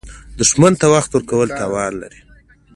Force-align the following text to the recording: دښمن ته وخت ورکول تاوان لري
دښمن 0.39 0.73
ته 0.81 0.85
وخت 0.95 1.11
ورکول 1.15 1.49
تاوان 1.59 1.93
لري 2.01 2.19